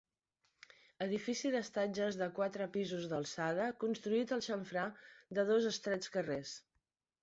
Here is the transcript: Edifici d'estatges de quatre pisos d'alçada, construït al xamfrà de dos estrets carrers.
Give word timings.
Edifici 1.05 1.51
d'estatges 1.57 2.17
de 2.23 2.29
quatre 2.39 2.69
pisos 2.79 3.07
d'alçada, 3.13 3.71
construït 3.87 4.37
al 4.41 4.45
xamfrà 4.51 4.91
de 5.41 5.49
dos 5.55 5.73
estrets 5.77 6.19
carrers. 6.19 6.61